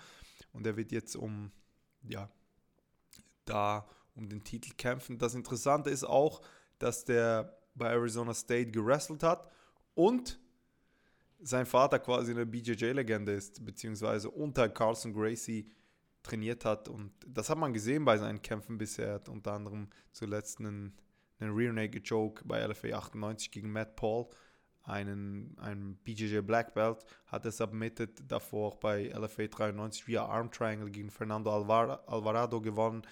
[0.51, 1.51] Und er wird jetzt um,
[2.07, 2.29] ja,
[3.45, 5.17] da um den Titel kämpfen.
[5.17, 6.41] Das Interessante ist auch,
[6.79, 9.49] dass der bei Arizona State gewrestelt hat
[9.95, 10.39] und
[11.39, 15.69] sein Vater quasi eine BJJ-Legende ist, beziehungsweise unter Carlson Gracie
[16.21, 16.87] trainiert hat.
[16.87, 19.07] Und das hat man gesehen bei seinen Kämpfen bisher.
[19.07, 20.93] Er hat unter anderem zuletzt einen,
[21.39, 24.27] einen Rear Naked Joke bei LFA 98 gegen Matt Paul,
[24.83, 30.51] einen, einen BJJ Black Belt, hat er submitted, davor auch bei LFA 93 via Arm
[30.51, 33.03] Triangle gegen Fernando Alvar Alvarado gewonnen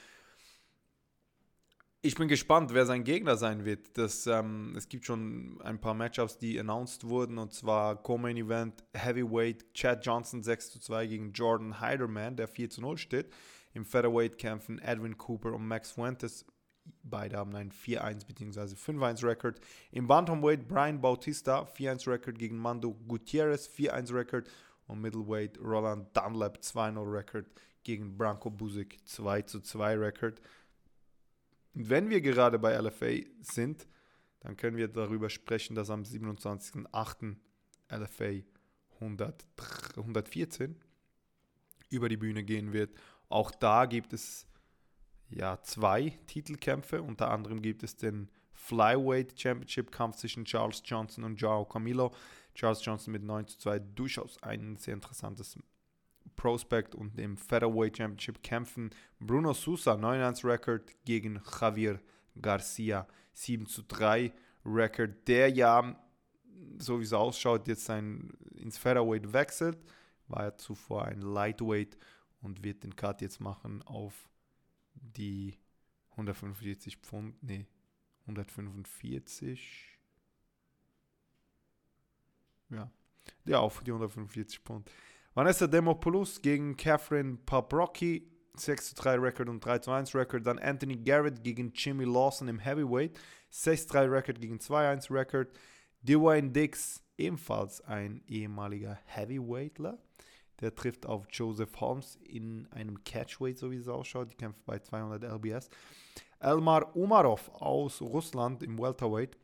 [2.03, 3.95] ich bin gespannt, wer sein Gegner sein wird.
[3.97, 8.83] Das, ähm, es gibt schon ein paar Matchups, die announced wurden, und zwar Co-Main Event
[8.93, 13.31] Heavyweight Chad Johnson 6 zu 2 gegen Jordan Heiderman, der 4 zu 0 steht.
[13.73, 16.45] Im Featherweight kämpfen Edwin Cooper und Max Fuentes.
[17.03, 18.75] Beide haben einen 4-1 bzw.
[18.75, 19.59] 5-1 Record.
[19.91, 24.49] Im Bantamweight Brian Bautista 4-1 Record gegen Mando Gutierrez 4-1 Record.
[24.87, 27.45] Und Middleweight Roland Dunlap 2-0 Record
[27.83, 30.41] gegen Branko Buzik 2 zu 2 Record.
[31.73, 33.87] Und wenn wir gerade bei LFA sind,
[34.41, 37.35] dann können wir darüber sprechen, dass am 27.08.
[37.89, 38.41] LFA
[39.01, 39.45] 100,
[39.97, 40.75] 114
[41.89, 42.95] über die Bühne gehen wird.
[43.27, 44.47] Auch da gibt es
[45.31, 47.01] ja zwei Titelkämpfe.
[47.01, 52.11] Unter anderem gibt es den Flyweight Championship Kampf zwischen Charles Johnson und Joao Camilo.
[52.53, 55.57] Charles Johnson mit 9 zu 2 durchaus ein sehr interessantes
[56.35, 61.99] Prospect und im Featherweight Championship kämpfen Bruno Sousa, 9-1 Record gegen Javier
[62.41, 64.31] Garcia, 7 zu 3
[64.65, 65.95] Record, der ja,
[66.77, 69.77] so wie es ausschaut, jetzt sein, ins Featherweight wechselt,
[70.27, 71.97] war er zuvor ein Lightweight
[72.41, 74.29] und wird den Cut jetzt machen auf
[75.01, 75.57] die
[76.11, 77.65] 145 Pfund, nee,
[78.27, 79.99] 145,
[82.69, 82.91] ja,
[83.45, 84.89] ja, auf die 145 Pfund.
[85.33, 90.45] Vanessa Demopoulos gegen Catherine Paprocki, 6 zu 3 Record und 3 zu 1 Record.
[90.45, 95.11] Dann Anthony Garrett gegen Jimmy Lawson im Heavyweight, 6 zu 3 Record gegen 2 1
[95.11, 95.57] Record.
[96.03, 99.99] Dwayne Dix, ebenfalls ein ehemaliger Heavyweightler.
[100.61, 104.31] Der trifft auf Joseph Holmes in einem Catchweight, so wie es ausschaut.
[104.31, 105.69] Die kämpft bei 200 LBS.
[106.39, 109.37] Elmar Umarov aus Russland im Welterweight.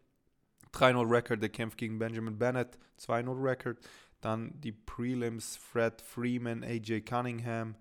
[0.74, 2.78] 3-0 Record, der kämpft gegen Benjamin Bennett.
[3.00, 3.80] 2-0 Record.
[4.22, 7.76] Dann die Prelims Fred Freeman, AJ Cunningham.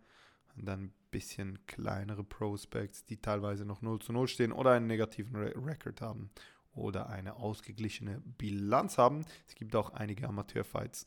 [0.56, 4.86] Und dann ein bisschen kleinere Prospects, die teilweise noch 0 zu 0 stehen oder einen
[4.86, 6.30] negativen Re Record haben
[6.72, 9.24] oder eine ausgeglichene Bilanz haben.
[9.46, 11.06] Es gibt auch einige Amateurfights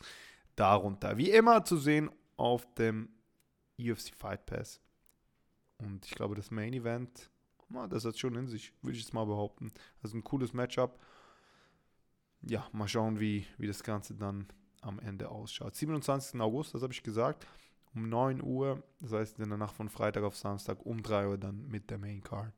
[0.60, 1.18] darunter.
[1.18, 3.10] Wie immer zu sehen auf dem
[3.80, 4.82] UFC Fight Pass.
[5.78, 7.30] Und ich glaube, das Main Event,
[7.90, 9.72] das hat schon in sich, würde ich jetzt mal behaupten.
[10.04, 11.00] Also ein cooles Matchup.
[12.42, 14.48] Ja, mal schauen, wie, wie das Ganze dann
[14.82, 15.76] am Ende ausschaut.
[15.76, 16.40] 27.
[16.40, 17.48] August, das habe ich gesagt,
[17.94, 21.38] um 9 Uhr, das heißt in der Nacht von Freitag auf Samstag um 3 Uhr
[21.38, 22.54] dann mit der Main Card.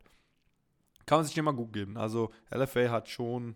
[1.05, 1.97] Kann man sich immer gut geben.
[1.97, 3.55] Also LFA hat schon,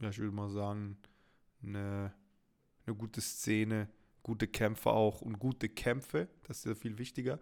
[0.00, 0.98] ja, ich würde mal sagen,
[1.62, 2.14] eine,
[2.92, 3.88] eine gute Szene,
[4.22, 6.28] gute Kämpfer auch und gute Kämpfe.
[6.44, 7.38] Das ist ja viel wichtiger.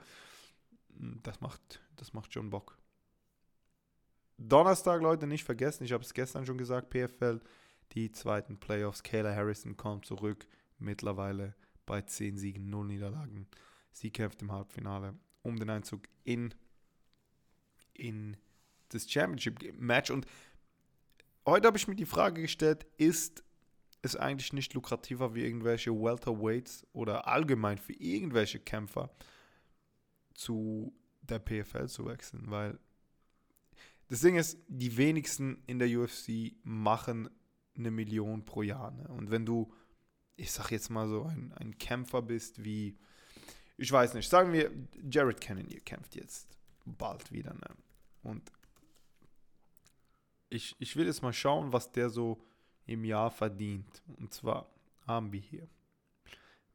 [0.89, 2.79] Das macht, das macht schon Bock.
[4.39, 7.41] Donnerstag, Leute, nicht vergessen, ich habe es gestern schon gesagt, PFL
[7.93, 9.03] die zweiten Playoffs.
[9.03, 10.47] Kayla Harrison kommt zurück,
[10.79, 13.47] mittlerweile bei 10 Siegen, 0 Niederlagen.
[13.93, 16.55] Sie kämpft im Halbfinale um den Einzug in,
[17.95, 18.37] in
[18.89, 20.11] das Championship-Match.
[20.11, 20.27] Und
[21.45, 23.43] heute habe ich mir die Frage gestellt, ist
[24.03, 29.11] es eigentlich nicht lukrativer wie irgendwelche Welterweights oder allgemein für irgendwelche Kämpfer
[30.35, 32.45] zu der PFL zu wechseln?
[32.47, 32.79] Weil
[34.09, 37.31] das Ding ist, die wenigsten in der UFC machen
[37.77, 38.91] eine Million pro Jahr.
[38.91, 39.07] Ne?
[39.09, 39.73] Und wenn du,
[40.37, 42.99] ich sag jetzt mal so, ein, ein Kämpfer bist wie,
[43.77, 44.71] ich weiß nicht, sagen wir,
[45.11, 46.49] Jared Cannonier kämpft jetzt
[46.85, 47.55] bald wieder.
[47.55, 47.77] Ne?
[48.23, 48.51] Und
[50.49, 52.43] ich, ich will jetzt mal schauen, was der so
[52.91, 54.03] im Jahr verdient.
[54.19, 54.67] Und zwar
[55.07, 55.69] haben wir hier.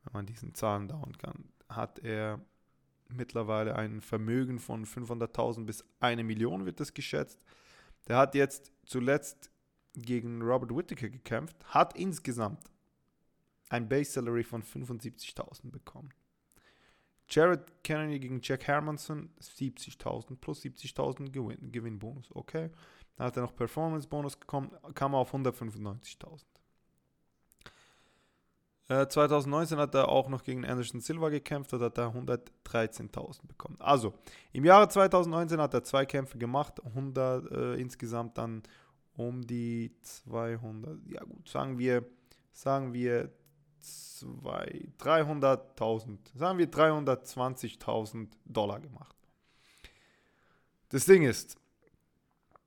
[0.04, 2.40] Wenn man diesen Zahlen dauern kann, hat er
[3.10, 7.40] mittlerweile ein Vermögen von 500.000 bis 1 Million wird das geschätzt.
[8.08, 9.52] Der hat jetzt zuletzt
[9.94, 12.70] gegen Robert Whittaker gekämpft, hat insgesamt
[13.70, 16.14] ein Base Salary von 75.000 bekommen.
[17.28, 22.30] Jared Kennedy gegen Jack Hermanson 70.000 plus 70.000 Gewinn, Gewinnbonus.
[22.36, 22.70] Okay.
[23.18, 26.44] Dann hat er noch Performance Bonus bekommen, kam er auf 195.000.
[28.88, 33.78] Äh, 2019 hat er auch noch gegen Anderson Silva gekämpft und hat er 113.000 bekommen.
[33.80, 34.14] Also,
[34.54, 38.62] im Jahre 2019 hat er zwei Kämpfe gemacht, 100 äh, insgesamt dann
[39.18, 42.06] um die 200, ja gut, sagen wir,
[42.52, 43.32] sagen wir
[43.82, 49.16] 300.000, sagen wir 320.000 Dollar gemacht.
[50.90, 51.58] Das Ding ist,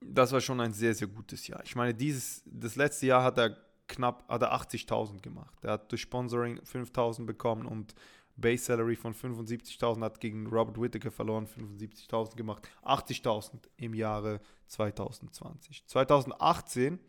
[0.01, 1.63] das war schon ein sehr, sehr gutes Jahr.
[1.65, 3.57] Ich meine, dieses, das letzte Jahr hat er
[3.89, 5.55] knapp, hat er 80.000 gemacht.
[5.63, 7.95] Er hat durch Sponsoring 5.000 bekommen und
[8.37, 15.85] Base Salary von 75.000 hat gegen Robert Whittaker verloren, 75.000 gemacht, 80.000 im Jahre 2020.
[15.87, 17.01] 2018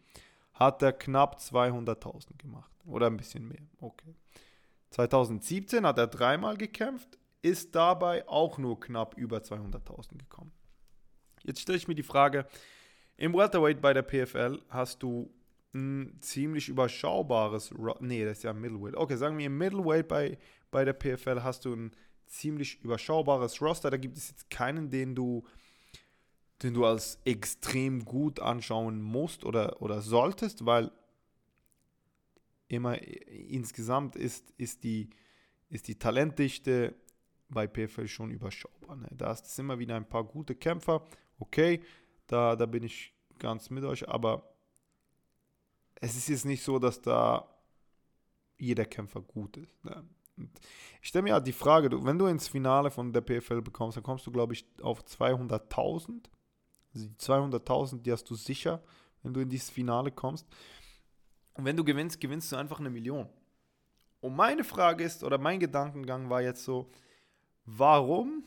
[0.54, 3.62] hat er knapp 200.000 gemacht oder ein bisschen mehr.
[3.80, 4.16] Okay.
[4.90, 10.52] 2017 hat er dreimal gekämpft, ist dabei auch nur knapp über 200.000 gekommen.
[11.44, 12.48] Jetzt stelle ich mir die Frage,
[13.20, 15.30] im Welterweight bei der PFL hast du
[15.74, 18.96] ein ziemlich überschaubares, nee, das ist ja Middleweight.
[18.96, 20.38] Okay, sagen wir im Middleweight bei,
[20.72, 21.92] bei der PFL hast du ein
[22.26, 23.90] ziemlich überschaubares Roster.
[23.90, 25.44] Da gibt es jetzt keinen, den du,
[26.64, 30.90] den du als extrem gut anschauen musst oder, oder solltest, weil
[32.70, 35.10] immer insgesamt ist, ist, die,
[35.70, 36.96] ist die Talentdichte
[37.50, 38.96] bei PFL schon überschaubar.
[38.96, 39.10] Ne?
[39.12, 41.06] Da ist es immer wieder ein paar gute Kämpfer.
[41.38, 41.82] Okay,
[42.32, 44.54] da, da bin ich ganz mit euch, aber
[45.96, 47.48] es ist jetzt nicht so, dass da
[48.58, 49.84] jeder Kämpfer gut ist.
[49.84, 50.04] Ne?
[51.02, 54.04] ich stelle mir halt die Frage, wenn du ins Finale von der PFL bekommst, dann
[54.04, 56.30] kommst du, glaube ich, auf 200.000.
[56.94, 58.82] Also die 200.000, die hast du sicher,
[59.22, 60.48] wenn du in dieses Finale kommst.
[61.54, 63.28] Und wenn du gewinnst, gewinnst du einfach eine Million.
[64.22, 66.90] Und meine Frage ist, oder mein Gedankengang war jetzt so,
[67.66, 68.44] warum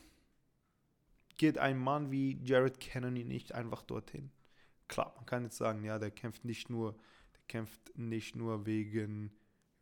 [1.36, 4.30] geht ein Mann wie Jared Kennedy nicht einfach dorthin?
[4.88, 6.96] Klar, man kann jetzt sagen, ja, der kämpft nicht nur
[7.48, 9.30] kämpft nicht nur wegen,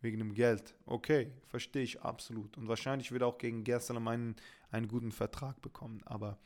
[0.00, 0.74] wegen dem Geld.
[0.86, 2.56] Okay, verstehe ich absolut.
[2.56, 4.36] Und wahrscheinlich wird er auch gegen Gersalam einen,
[4.70, 6.02] einen guten Vertrag bekommen.
[6.04, 6.38] Aber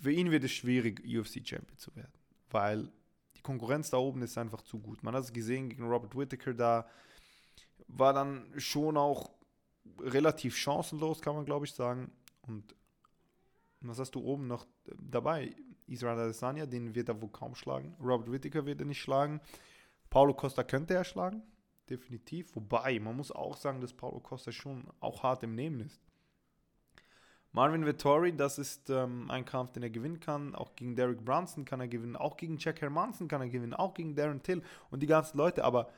[0.00, 2.12] für ihn wird es schwierig, UFC-Champion zu werden.
[2.50, 2.90] Weil
[3.36, 5.02] die Konkurrenz da oben ist einfach zu gut.
[5.02, 6.88] Man hat es gesehen gegen Robert Whittaker, da
[7.88, 9.30] war dann schon auch
[9.98, 12.10] relativ chancenlos, kann man glaube ich sagen.
[12.42, 12.74] Und
[13.88, 14.66] was hast du oben noch
[14.98, 15.54] dabei?
[15.86, 17.94] Israel Adesanya, den wird er wohl kaum schlagen.
[18.00, 19.40] Robert Whittaker wird er nicht schlagen.
[20.10, 21.42] Paulo Costa könnte er schlagen,
[21.88, 22.54] definitiv.
[22.54, 26.00] Wobei, man muss auch sagen, dass Paulo Costa schon auch hart im Nehmen ist.
[27.54, 30.54] Marvin Vittori, das ist ähm, ein Kampf, den er gewinnen kann.
[30.54, 32.16] Auch gegen Derek Brunson kann er gewinnen.
[32.16, 33.74] Auch gegen Jack Hermanson kann er gewinnen.
[33.74, 35.62] Auch gegen Darren Till und die ganzen Leute.
[35.62, 35.90] Aber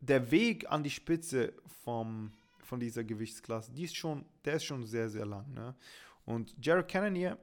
[0.00, 4.84] der Weg an die Spitze vom, von dieser Gewichtsklasse, die ist schon, der ist schon
[4.84, 5.50] sehr, sehr lang.
[5.54, 5.74] Ne?
[6.28, 7.38] Und Jared Cannonier,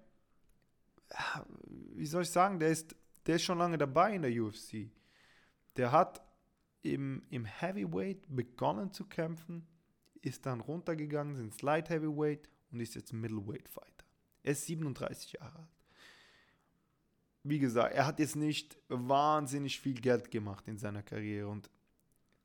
[1.96, 2.96] wie soll ich sagen, der ist,
[3.26, 4.92] der ist schon lange dabei in der UFC.
[5.76, 6.22] Der hat
[6.84, 9.66] im, im Heavyweight begonnen zu kämpfen,
[10.22, 14.06] ist dann runtergegangen ins Light Heavyweight und ist jetzt Middleweight Fighter.
[14.44, 15.80] Er ist 37 Jahre alt.
[17.42, 21.72] Wie gesagt, er hat jetzt nicht wahnsinnig viel Geld gemacht in seiner Karriere und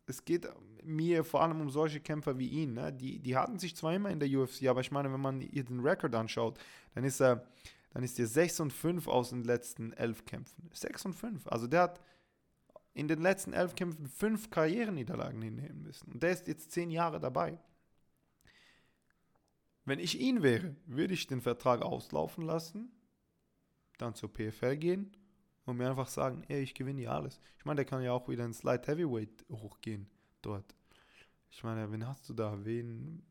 [0.06, 0.48] es geht
[0.84, 2.74] mir vor allem um solche Kämpfer wie ihn.
[2.74, 2.92] Ne?
[2.92, 5.64] Die, die hatten sich zwar immer in der UFC, aber ich meine, wenn man ihr
[5.64, 6.58] den Rekord anschaut,
[6.94, 7.46] dann ist er,
[7.92, 10.70] dann ist er 6 und 5 aus den letzten 11 Kämpfen.
[10.72, 11.46] 6 und 5.
[11.48, 12.00] Also der hat
[12.92, 16.12] in den letzten elf Kämpfen fünf Karriereniederlagen hinnehmen müssen.
[16.12, 17.58] Und der ist jetzt zehn Jahre dabei.
[19.84, 22.92] Wenn ich ihn wäre, würde ich den Vertrag auslaufen lassen,
[23.98, 25.16] dann zur PFL gehen
[25.64, 27.40] und mir einfach sagen, ey, ich gewinne hier alles.
[27.58, 30.08] Ich meine, der kann ja auch wieder ins Light Heavyweight hochgehen
[30.42, 30.74] dort.
[31.50, 32.56] Ich meine, wen hast du da?
[32.64, 33.22] Wen?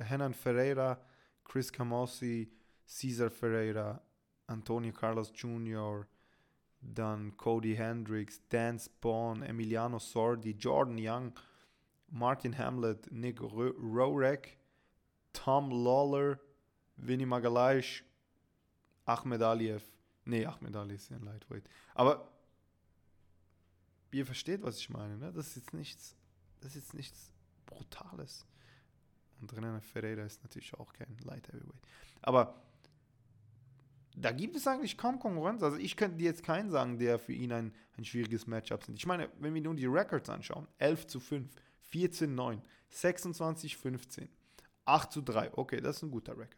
[0.00, 1.00] Henan Ferreira,
[1.44, 2.50] Chris Camossi,
[2.86, 4.00] Cesar Ferreira,
[4.46, 6.06] Antonio Carlos Jr.,
[6.80, 11.32] dann Cody Hendricks, Dan Spawn, Emiliano Sordi, Jordan Young,
[12.10, 14.58] Martin Hamlet, Nick Rorek,
[15.32, 16.38] Tom Lawler,
[16.96, 18.02] Vinny Magalhães,
[19.06, 19.82] Ahmed Aliev.
[20.26, 21.64] Nee, Ahmed Aliev ist ein Lightweight.
[21.94, 22.30] Aber
[24.10, 25.32] ihr versteht, was ich meine, ne?
[25.32, 26.16] Das ist jetzt nichts,
[26.64, 27.30] das ist jetzt nichts
[27.66, 28.46] Brutales.
[29.40, 31.82] Und Renan Ferreira ist natürlich auch kein Light Heavyweight.
[32.22, 32.62] Aber
[34.16, 35.62] da gibt es eigentlich kaum Konkurrenz.
[35.62, 38.96] Also ich könnte dir jetzt keinen sagen, der für ihn ein, ein schwieriges Matchup sind.
[38.96, 41.50] Ich meine, wenn wir nun die Records anschauen, 11 zu 5,
[41.90, 44.28] 14 9, 26 15,
[44.86, 46.56] 8 zu 3, okay, das ist ein guter Record.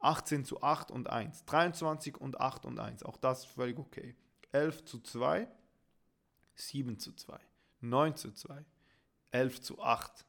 [0.00, 4.16] 18 zu 8 und 1, 23 und 8 und 1, auch das ist völlig okay.
[4.52, 5.48] 11 zu 2,
[6.56, 7.38] 7 zu 2,
[7.80, 8.64] 9 zu 2,
[9.30, 10.24] 11 zu 8,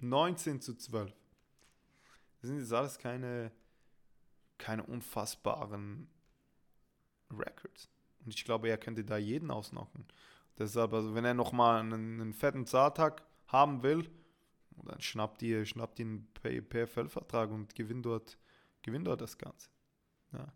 [0.00, 1.12] 19 zu 12.
[2.40, 3.52] Das sind jetzt alles keine
[4.58, 6.08] keine unfassbaren
[7.30, 7.88] Records.
[8.24, 10.06] Und ich glaube, er könnte da jeden ausnocken.
[10.58, 14.08] Deshalb, also wenn er nochmal einen, einen fetten Zartag haben will,
[14.84, 18.38] dann schnappt ihr, schnappt ihr einen PFL-Vertrag und gewinnt dort,
[18.82, 19.68] gewinnt dort das Ganze.
[20.32, 20.52] Ja.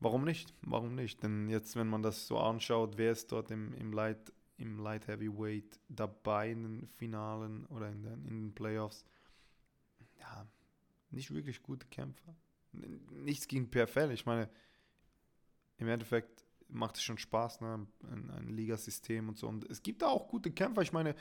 [0.00, 0.54] Warum nicht?
[0.62, 1.22] Warum nicht?
[1.22, 5.08] Denn jetzt, wenn man das so anschaut, wer ist dort im, im, Light, im Light
[5.08, 9.04] Heavyweight dabei in den Finalen oder in den, in den Playoffs?
[10.20, 10.46] Ja,
[11.10, 12.34] nicht wirklich gute Kämpfer
[13.10, 14.10] nichts gegen PFL.
[14.12, 14.48] Ich meine,
[15.78, 17.86] im Endeffekt macht es schon Spaß, ne?
[18.10, 19.48] ein, ein Ligasystem und so.
[19.48, 20.82] Und es gibt da auch gute Kämpfer.
[20.82, 21.14] Ich meine,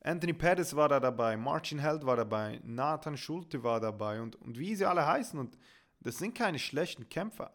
[0.00, 4.58] Anthony Pettis war da dabei, Martin Held war dabei, Nathan Schulte war dabei und, und
[4.58, 5.38] wie sie alle heißen.
[5.38, 5.58] Und
[6.00, 7.52] das sind keine schlechten Kämpfer.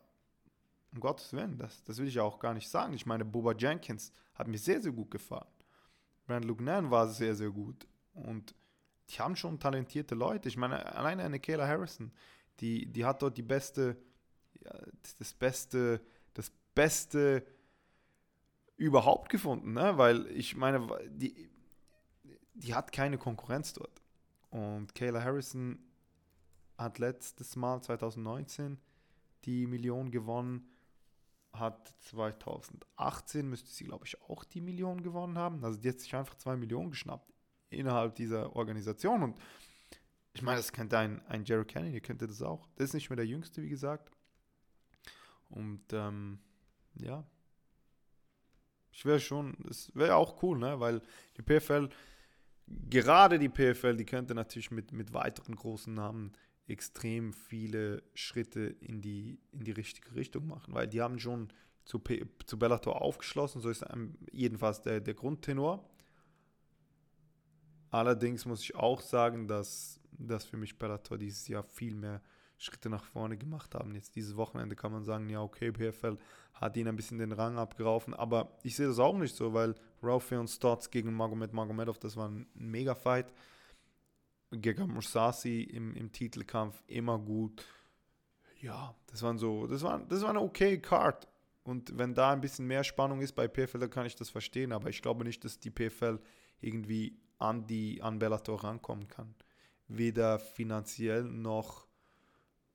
[0.94, 2.94] Um Gottes Willen, das, das will ich auch gar nicht sagen.
[2.94, 5.48] Ich meine, Boba Jenkins hat mir sehr, sehr gut gefallen.
[6.26, 7.88] Brand Lugnan war sehr, sehr gut.
[8.14, 8.54] Und
[9.10, 10.50] die haben schon talentierte Leute.
[10.50, 12.12] Ich meine, alleine eine Kayla Harrison,
[12.60, 13.98] die, die hat dort die beste,
[14.64, 14.74] ja,
[15.18, 16.02] das beste,
[16.34, 17.46] das beste
[18.78, 19.98] überhaupt gefunden, ne?
[19.98, 21.50] weil ich meine, die,
[22.54, 24.02] die hat keine Konkurrenz dort.
[24.50, 25.80] Und Kayla Harrison
[26.78, 28.80] hat letztes Mal 2019
[29.46, 30.68] die Million gewonnen,
[31.54, 35.64] hat 2018 müsste sie, glaube ich, auch die Million gewonnen haben.
[35.64, 37.34] Also die hat sich einfach zwei Millionen geschnappt
[37.70, 39.24] innerhalb dieser Organisation.
[39.24, 39.40] Und
[40.34, 42.68] ich meine, das könnte ein, ein Jerry Kennedy, könnte das auch.
[42.76, 44.12] Das ist nicht mehr der Jüngste, wie gesagt.
[45.50, 46.40] Und ähm,
[46.96, 47.26] ja,
[48.92, 50.80] ich wäre schon, es wäre auch cool, ne?
[50.80, 51.02] weil
[51.38, 51.90] die PFL,
[52.90, 56.34] gerade die PFL, die könnte natürlich mit, mit weiteren großen Namen
[56.72, 61.52] extrem viele Schritte in die, in die richtige Richtung machen, weil die haben schon
[61.86, 63.86] zu, P zu Bellator aufgeschlossen, so ist
[64.32, 65.88] jedenfalls der, der Grundtenor.
[67.90, 72.22] Allerdings muss ich auch sagen, dass dass für mich Bellator dieses Jahr viel mehr
[72.58, 73.96] Schritte nach vorne gemacht haben.
[73.96, 76.18] Jetzt dieses Wochenende kann man sagen, ja, okay, PFL
[76.54, 79.74] hat ihn ein bisschen den Rang abgeraufen, aber ich sehe das auch nicht so, weil
[80.04, 83.34] Raufey und Stotts gegen Magomed Magomedov, das war ein Mega-Fight.
[84.52, 87.66] Gegen Mursasi im, im Titelkampf immer gut.
[88.60, 91.28] Ja, das waren so, das war, das war eine okay Card.
[91.64, 94.72] Und wenn da ein bisschen mehr Spannung ist bei PFL, dann kann ich das verstehen,
[94.72, 96.20] aber ich glaube nicht, dass die PFL
[96.60, 99.36] irgendwie an die an Bellator rankommen kann
[99.98, 101.88] weder finanziell noch,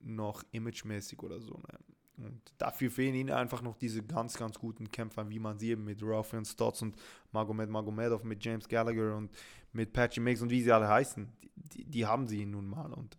[0.00, 1.54] noch imagemäßig oder so.
[1.54, 1.78] Ne?
[2.18, 5.84] Und dafür fehlen ihnen einfach noch diese ganz, ganz guten Kämpfer, wie man sie eben
[5.84, 6.96] mit Rafael Stotts und
[7.32, 9.30] Magomed Magomedov, mit James Gallagher und
[9.72, 11.30] mit Patchy Mix und wie sie alle heißen.
[11.74, 13.18] Die, die haben sie nun mal und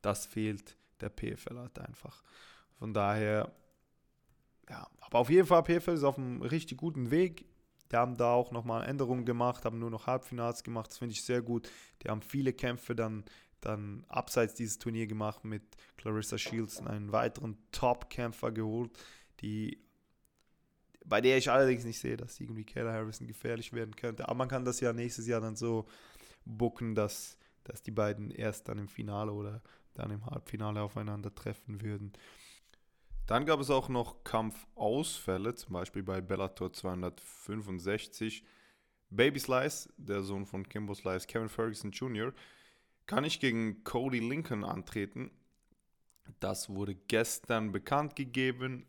[0.00, 2.22] das fehlt der PFL halt einfach.
[2.78, 3.52] Von daher,
[4.70, 7.46] ja, aber auf jeden Fall, PFL ist auf einem richtig guten Weg.
[7.90, 10.90] Die haben da auch nochmal Änderungen gemacht, haben nur noch Halbfinals gemacht.
[10.90, 11.70] Das finde ich sehr gut.
[12.02, 13.24] Die haben viele Kämpfe dann,
[13.60, 15.62] dann abseits dieses Turnier gemacht mit
[15.96, 18.90] Clarissa Shields, einen weiteren Top-Kämpfer geholt,
[19.40, 19.82] die,
[21.04, 24.28] bei der ich allerdings nicht sehe, dass irgendwie Kayla Harrison gefährlich werden könnte.
[24.28, 25.86] Aber man kann das ja nächstes Jahr dann so
[26.44, 29.62] booken, dass, dass die beiden erst dann im Finale oder
[29.94, 32.12] dann im Halbfinale aufeinander treffen würden.
[33.26, 38.44] Dann gab es auch noch Kampfausfälle, zum Beispiel bei Bellator 265.
[39.10, 42.32] Baby Slice, der Sohn von Kimbo Slice, Kevin Ferguson Jr.,
[43.06, 45.30] kann nicht gegen Cody Lincoln antreten.
[46.40, 48.86] Das wurde gestern bekannt gegeben.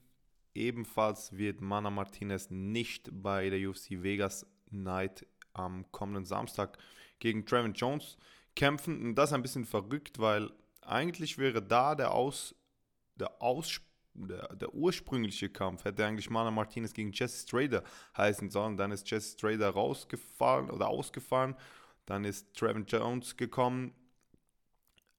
[0.54, 6.78] Ebenfalls wird Mana Martinez nicht bei der UFC Vegas Night am kommenden Samstag
[7.20, 8.18] gegen Trevin Jones
[8.56, 9.02] kämpfen.
[9.02, 10.52] Und das ist ein bisschen verrückt, weil
[10.82, 12.56] eigentlich wäre da der, Aus,
[13.16, 13.86] der Ausspruch
[14.20, 17.84] der, der, ursprüngliche Kampf hätte eigentlich Mana Martinez gegen Jesse Strader
[18.18, 18.76] heißen sollen.
[18.76, 21.56] Dann ist Jesse Strader rausgefallen oder ausgefallen.
[22.08, 23.94] Dann ist Trevin Jones gekommen,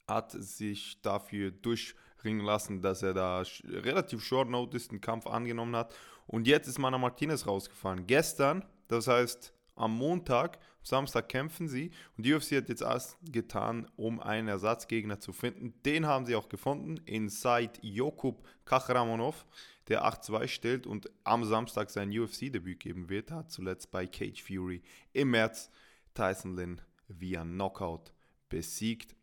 [0.09, 5.95] hat sich dafür durchringen lassen, dass er da relativ short notice den Kampf angenommen hat.
[6.27, 8.07] Und jetzt ist Mana Martinez rausgefallen.
[8.07, 13.87] Gestern, das heißt am Montag, Samstag kämpfen sie und die UFC hat jetzt alles getan,
[13.97, 15.75] um einen Ersatzgegner zu finden.
[15.85, 19.47] Den haben sie auch gefunden in Said Jokub Kachramonov,
[19.89, 23.31] der 8-2 stellt und am Samstag sein UFC-Debüt geben wird.
[23.31, 24.83] Hat zuletzt bei Cage Fury
[25.13, 25.71] im März
[26.15, 28.13] Tyson Lynn via Knockout
[28.49, 29.15] besiegt.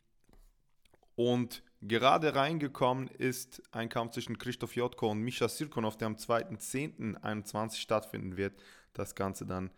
[1.16, 7.76] Und Gerade reingekommen ist ein Kampf zwischen Christoph Jotko und Misha Sirkonov, der am 2.10.21
[7.76, 8.60] stattfinden wird.
[8.94, 9.70] Das Ganze dann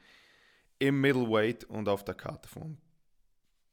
[0.80, 2.78] im Middleweight und auf der Karte von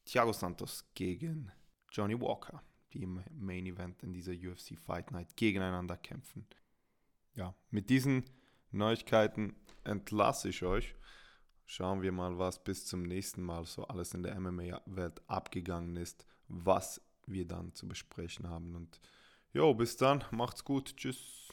[0.04, 1.52] Thiago Santos gegen
[1.92, 2.60] Johnny Walker,
[2.92, 6.44] die im Main Event in dieser UFC Fight Night gegeneinander kämpfen.
[7.34, 8.24] Ja, mit diesen
[8.72, 9.54] Neuigkeiten
[9.84, 10.96] entlasse ich euch.
[11.66, 16.26] Schauen wir mal, was bis zum nächsten Mal so alles in der MMA-Welt abgegangen ist,
[16.48, 18.74] was wir dann zu besprechen haben.
[18.74, 19.00] Und
[19.52, 21.43] jo, bis dann, macht's gut, tschüss.